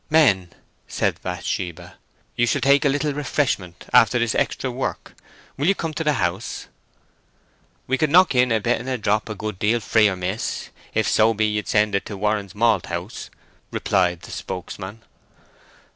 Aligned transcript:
"Men," 0.09 0.49
said 0.87 1.21
Bathsheba, 1.21 1.97
"you 2.35 2.47
shall 2.47 2.59
take 2.59 2.83
a 2.85 2.89
little 2.89 3.13
refreshment 3.13 3.85
after 3.93 4.17
this 4.17 4.33
extra 4.33 4.71
work. 4.71 5.13
Will 5.57 5.67
you 5.67 5.75
come 5.75 5.93
to 5.93 6.03
the 6.03 6.13
house?" 6.13 6.65
"We 7.85 7.99
could 7.99 8.09
knock 8.09 8.33
in 8.33 8.51
a 8.51 8.59
bit 8.59 8.79
and 8.79 8.89
a 8.89 8.97
drop 8.97 9.29
a 9.29 9.35
good 9.35 9.59
deal 9.59 9.79
freer, 9.79 10.15
Miss, 10.15 10.69
if 10.95 11.07
so 11.07 11.35
be 11.35 11.45
ye'd 11.45 11.67
send 11.67 11.93
it 11.93 12.07
to 12.07 12.17
Warren's 12.17 12.55
Malthouse," 12.55 13.29
replied 13.69 14.21
the 14.21 14.31
spokesman. 14.31 15.03